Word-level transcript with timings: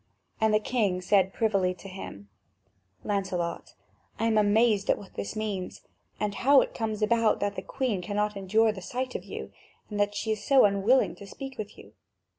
And 0.39 0.51
the 0.51 0.59
king 0.59 0.99
said 0.99 1.31
privily 1.31 1.75
to 1.75 1.87
him: 1.87 2.27
"Lancelot, 3.03 3.75
I 4.17 4.25
am 4.25 4.35
amazed 4.35 4.89
at 4.89 4.97
what 4.97 5.13
this 5.13 5.35
means: 5.35 5.81
and 6.19 6.33
how 6.33 6.59
it 6.61 6.73
comes 6.73 7.03
about 7.03 7.39
that 7.41 7.55
the 7.55 7.61
Queen 7.61 8.01
cannot 8.01 8.35
endure 8.35 8.71
the 8.71 8.81
sight 8.81 9.13
of 9.13 9.25
you, 9.25 9.51
and 9.91 9.99
that 9.99 10.15
she 10.15 10.31
is 10.31 10.43
so 10.43 10.65
unwilling 10.65 11.13
to 11.17 11.27
speak 11.27 11.55
with 11.59 11.77
you. 11.77 11.93